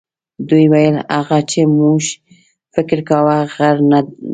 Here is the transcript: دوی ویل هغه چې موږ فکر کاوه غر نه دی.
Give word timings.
دوی 0.49 0.65
ویل 0.71 0.95
هغه 1.15 1.39
چې 1.51 1.61
موږ 1.79 2.01
فکر 2.73 2.97
کاوه 3.09 3.37
غر 3.53 3.77
نه 3.91 3.99
دی. 4.05 4.15